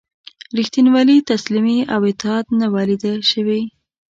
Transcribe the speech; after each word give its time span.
ریښتینولي، 0.57 1.17
تسلیمي 1.29 1.79
او 1.93 1.99
اطاعت 2.11 2.45
نه 2.59 2.67
وه 2.71 2.83
لیده 2.89 3.11
شوي. 3.31 3.61